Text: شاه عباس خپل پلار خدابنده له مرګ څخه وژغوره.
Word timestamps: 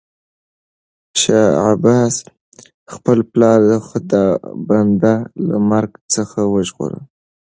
شاه 1.21 1.51
عباس 1.71 2.15
خپل 2.93 3.17
پلار 3.31 3.61
خدابنده 3.87 5.13
له 5.47 5.57
مرګ 5.69 5.91
څخه 6.13 6.39
وژغوره. 6.53 6.99